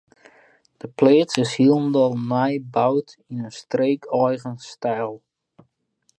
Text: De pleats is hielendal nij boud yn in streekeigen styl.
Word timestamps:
De 0.79 0.87
pleats 0.87 1.35
is 1.43 1.51
hielendal 1.57 2.13
nij 2.33 2.55
boud 2.77 3.09
yn 3.31 3.41
in 3.47 3.51
streekeigen 3.61 4.55
styl. 4.71 5.13